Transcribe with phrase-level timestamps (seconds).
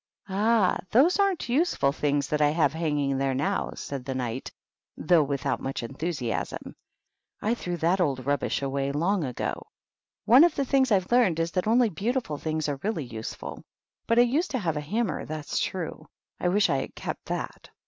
[0.29, 0.79] "Ah!
[0.89, 4.51] those aren't useful things that I have hanging there now," said the Knight,
[4.97, 6.75] though without much enthusiasm.
[7.39, 9.67] "I threw that old rubbish away long ago.
[10.25, 13.63] One of the things I've learned is that only beautiful things are really useful.
[14.07, 16.07] But I used to have a hammer, that's true.
[16.39, 17.69] I wish I had kept that."